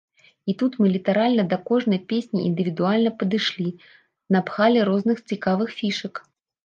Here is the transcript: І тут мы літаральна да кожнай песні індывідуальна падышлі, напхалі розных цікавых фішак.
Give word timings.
І 0.51 0.53
тут 0.59 0.75
мы 0.83 0.87
літаральна 0.93 1.43
да 1.51 1.59
кожнай 1.69 2.01
песні 2.13 2.43
індывідуальна 2.49 3.13
падышлі, 3.21 3.69
напхалі 4.37 4.79
розных 4.93 5.17
цікавых 5.33 5.69
фішак. 5.81 6.13